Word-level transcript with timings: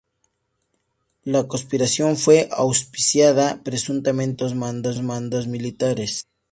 La 1.25 1.45
conspiración 1.47 2.17
fue 2.17 2.49
auspiciada, 2.53 3.61
presuntamente, 3.61 4.43
por 4.49 4.53
altos 4.65 5.03
mandos 5.03 5.45
militares. 5.45 6.25